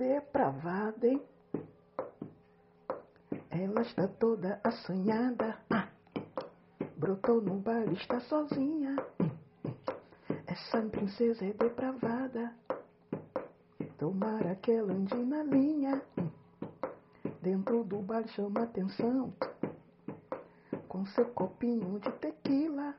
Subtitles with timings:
[0.00, 1.22] depravada, hein?
[3.50, 5.58] Ela está toda assanhada.
[6.96, 8.96] Brotou no baile, está sozinha.
[10.46, 12.54] Essa princesa é depravada.
[13.98, 16.00] Tomara que ela ande na linha.
[17.42, 19.34] Dentro do bar chama atenção.
[20.88, 22.94] Com seu copinho de tequila.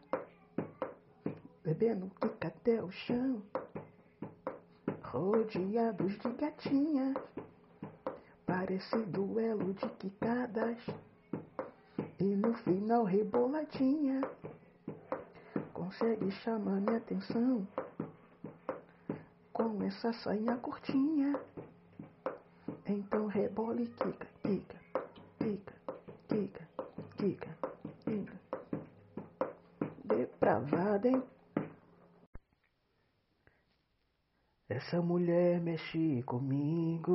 [1.63, 3.41] Bebendo pica até o chão.
[5.12, 7.18] Rodeados de gatinhas.
[8.46, 10.78] Parece duelo de quicadas.
[12.18, 14.21] E no final reboladinha.
[15.74, 17.68] Consegue chamar minha atenção
[19.52, 21.38] com essa sainha curtinha.
[22.86, 24.80] Então rebola e quica, quica,
[25.39, 25.74] quica,
[26.30, 26.68] quica,
[27.18, 27.57] quica,
[28.05, 28.39] quica.
[30.05, 31.21] Depravada, hein?
[34.73, 37.11] Essa mulher mexe comigo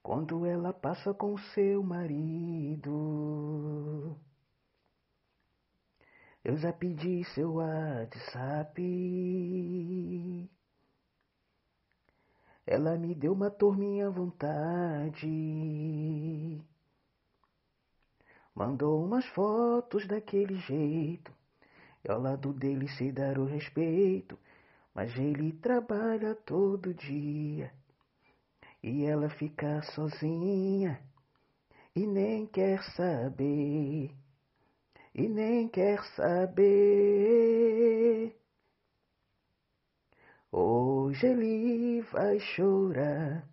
[0.00, 2.96] quando ela passa com seu marido.
[6.44, 8.80] Eu já pedi seu WhatsApp.
[12.64, 15.26] Ela me deu uma turminha à vontade.
[18.54, 21.39] Mandou umas fotos daquele jeito.
[22.04, 24.38] E ao lado dele se dar o respeito.
[24.94, 27.72] Mas ele trabalha todo dia.
[28.82, 31.00] E ela fica sozinha.
[31.94, 34.14] E nem quer saber
[35.14, 36.76] e nem quer saber.
[40.52, 43.46] Hoje ele vai chorar,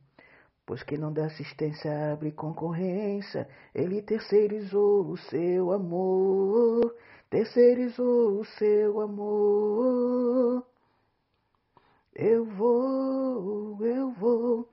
[0.66, 3.48] pois quem não dá assistência abre concorrência.
[3.74, 6.77] Ele terceirizou o seu amor,
[7.30, 10.66] terceirizou o seu amor.
[12.16, 14.68] Eu vou, eu vou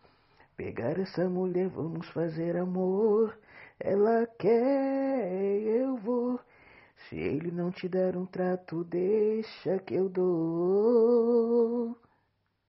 [0.57, 3.39] pegar essa mulher, vamos fazer amor.
[3.79, 6.41] Ela quer, eu vou.
[7.09, 11.97] Se ele não te der um trato, deixa que eu dou.